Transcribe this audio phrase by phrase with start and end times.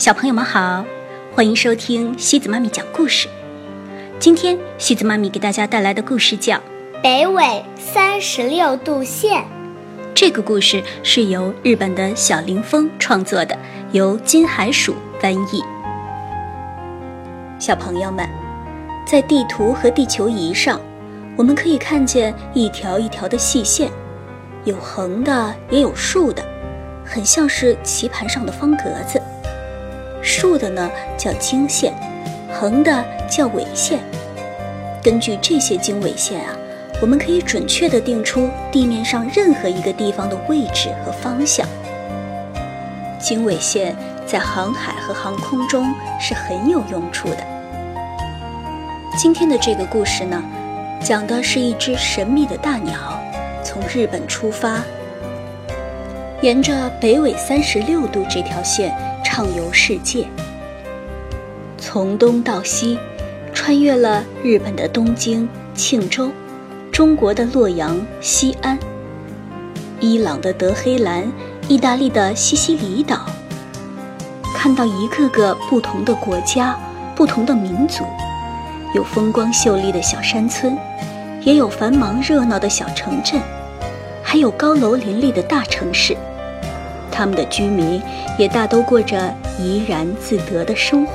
[0.00, 0.82] 小朋友们好，
[1.30, 3.28] 欢迎收听西子妈咪讲故事。
[4.18, 6.56] 今天西子妈咪给大家带来的故事叫
[7.02, 9.42] 《北纬三十六度线》。
[10.14, 13.54] 这个故事是由日本的小林峰创作的，
[13.92, 15.62] 由金海鼠翻译。
[17.58, 18.26] 小朋友们，
[19.06, 20.80] 在地图和地球仪上，
[21.36, 23.90] 我们可以看见一条一条的细线，
[24.64, 26.42] 有横的，也有竖的，
[27.04, 29.20] 很像是棋盘上的方格子。
[30.30, 30.88] 竖的呢
[31.18, 31.92] 叫经线，
[32.52, 33.98] 横的叫纬线。
[35.02, 36.56] 根据这些经纬线啊，
[37.02, 41.66] 我们可以准确的定出地面上任何一个地方的位置和方向。
[43.18, 47.44] 经纬线在航海和航空中是很有用处的。
[49.18, 50.40] 今天的这个故事呢，
[51.02, 53.20] 讲的是一只神秘的大鸟
[53.64, 54.78] 从日本出发，
[56.40, 58.94] 沿着北纬三十六度这条线。
[59.24, 60.26] 畅游世界，
[61.78, 62.98] 从东到西，
[63.52, 66.30] 穿越了日本的东京、庆州，
[66.90, 68.78] 中国的洛阳、西安，
[70.00, 71.30] 伊朗的德黑兰，
[71.68, 73.26] 意大利的西西里岛，
[74.54, 76.76] 看到一个个不同的国家、
[77.14, 78.04] 不同的民族，
[78.94, 80.76] 有风光秀丽的小山村，
[81.42, 83.40] 也有繁忙热闹的小城镇，
[84.22, 86.16] 还有高楼林立的大城市。
[87.20, 88.00] 他们的居民
[88.38, 91.12] 也大都过着怡然自得的生活，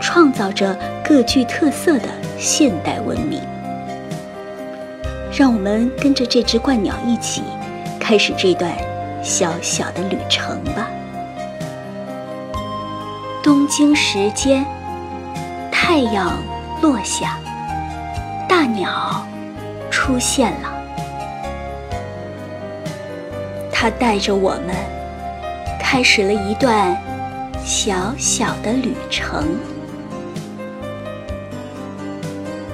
[0.00, 3.40] 创造着各具特色的现代文明。
[5.32, 7.44] 让我们跟着这只鹳鸟一起，
[8.00, 8.72] 开始这段
[9.22, 10.90] 小小的旅程吧。
[13.40, 14.66] 东京时间，
[15.70, 16.42] 太阳
[16.82, 17.38] 落下，
[18.48, 19.24] 大鸟
[19.92, 20.72] 出现了，
[23.70, 24.99] 它带着我们。
[25.92, 26.96] 开始了一段
[27.64, 29.44] 小小的旅程，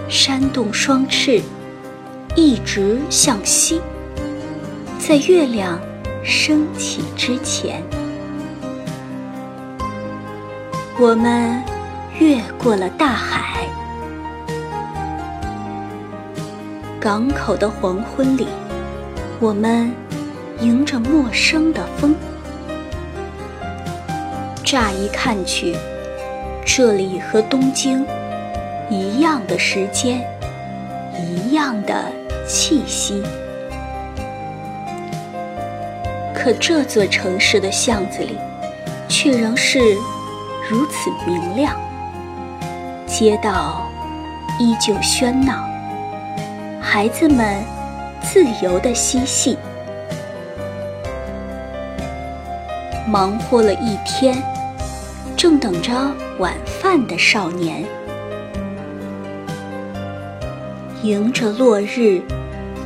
[0.07, 1.41] 扇动双翅，
[2.35, 3.81] 一直向西，
[4.99, 5.81] 在月亮
[6.23, 7.83] 升起之前，
[10.99, 11.65] 我们
[12.19, 13.67] 越过了大海。
[17.01, 18.47] 港口的黄昏里，
[19.41, 19.91] 我们
[20.61, 22.15] 迎着陌生的风。
[24.67, 25.77] 乍一看去，
[26.65, 28.05] 这里和东京
[28.91, 30.21] 一样的时间，
[31.17, 32.11] 一样的
[32.49, 33.23] 气息。
[36.35, 38.37] 可这座城市的巷子里，
[39.07, 39.79] 却仍是
[40.69, 41.77] 如此明亮。
[43.07, 43.89] 街道
[44.59, 45.65] 依旧喧闹，
[46.81, 47.63] 孩子们
[48.21, 49.57] 自由的嬉戏，
[53.07, 54.37] 忙活了一天。
[55.37, 55.93] 正等着
[56.39, 57.85] 晚饭的少年，
[61.03, 62.23] 迎着落日，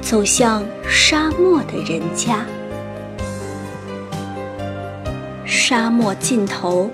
[0.01, 2.45] 走向沙漠的人家。
[5.47, 6.91] 沙漠尽头，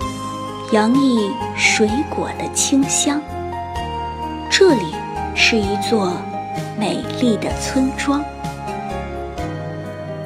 [0.71, 3.19] 洋溢水果的清香。
[4.51, 4.93] 这里
[5.33, 6.13] 是一座
[6.79, 8.23] 美丽的村庄。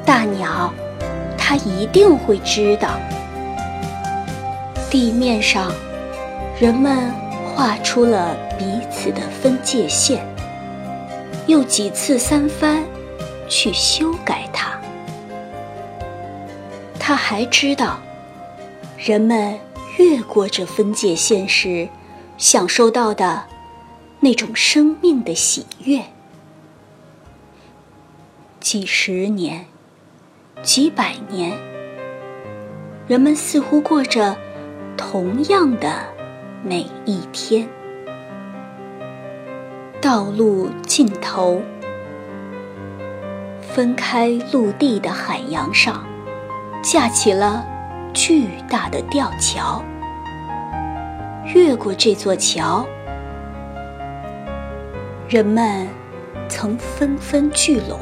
[0.04, 0.70] 大鸟，
[1.38, 2.90] 它一定会知道。
[4.92, 5.72] 地面上，
[6.60, 7.10] 人们
[7.46, 10.22] 画出了彼此的分界线，
[11.46, 12.84] 又几次三番
[13.48, 14.78] 去修改它。
[16.98, 18.00] 他还知道，
[18.98, 19.58] 人们
[19.96, 21.88] 越过这分界线时，
[22.36, 23.44] 享受到的
[24.20, 26.02] 那种生命的喜悦。
[28.60, 29.64] 几十年，
[30.62, 31.58] 几百年，
[33.08, 34.36] 人们似乎过着。
[35.10, 35.90] 同样的
[36.62, 37.68] 每一天，
[40.00, 41.60] 道路尽头，
[43.60, 46.04] 分开陆地的海洋上，
[46.82, 47.66] 架起了
[48.14, 49.82] 巨大的吊桥。
[51.52, 52.86] 越过这座桥，
[55.28, 55.88] 人们
[56.48, 57.98] 曾纷纷聚拢，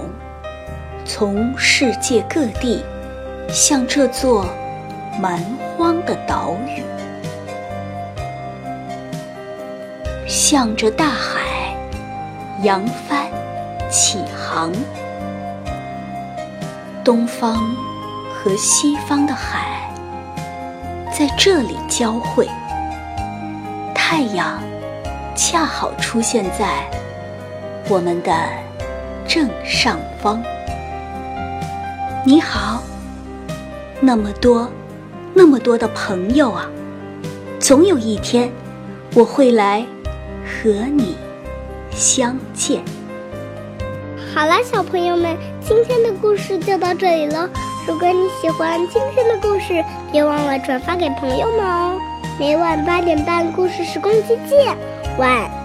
[1.07, 2.85] 从世界各地
[3.49, 4.45] 向这座。
[5.19, 5.39] 蛮
[5.77, 6.83] 荒的岛屿，
[10.27, 11.75] 向着大海
[12.63, 13.27] 扬帆
[13.91, 14.73] 起航。
[17.03, 17.75] 东方
[18.33, 19.91] 和西方的海
[21.11, 22.47] 在这里交汇，
[23.95, 24.63] 太阳
[25.35, 26.89] 恰好出现在
[27.89, 28.33] 我们的
[29.27, 30.43] 正上方。
[32.25, 32.83] 你好，
[34.01, 34.71] 那么多。
[35.43, 36.69] 那么多的朋友啊，
[37.59, 38.53] 总有一天，
[39.15, 39.83] 我会来
[40.45, 41.17] 和你
[41.91, 42.83] 相见。
[44.35, 45.35] 好了，小朋友们，
[45.67, 47.49] 今天的故事就到这里了。
[47.89, 49.83] 如果你喜欢今天的故事，
[50.13, 51.99] 别忘了转发给朋友们哦。
[52.39, 54.77] 每晚八点半，故事时光机见，
[55.17, 55.60] 晚。